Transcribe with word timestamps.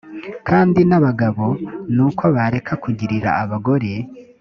kandi 0.47 0.79
n 0.89 0.91
abagabo 0.99 1.45
ni 1.95 2.01
uko 2.07 2.23
bareka 2.35 2.73
kugirira 2.83 3.29
abagore 3.43 3.91